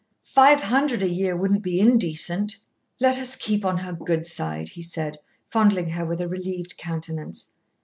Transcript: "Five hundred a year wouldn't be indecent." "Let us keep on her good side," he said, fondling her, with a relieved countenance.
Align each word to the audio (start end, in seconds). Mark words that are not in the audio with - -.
"Five 0.23 0.61
hundred 0.61 1.03
a 1.03 1.07
year 1.07 1.37
wouldn't 1.37 1.61
be 1.61 1.79
indecent." 1.79 2.57
"Let 2.99 3.19
us 3.19 3.35
keep 3.35 3.63
on 3.63 3.77
her 3.77 3.93
good 3.93 4.25
side," 4.25 4.69
he 4.69 4.81
said, 4.81 5.19
fondling 5.47 5.91
her, 5.91 6.07
with 6.07 6.21
a 6.21 6.27
relieved 6.27 6.75
countenance. 6.75 7.51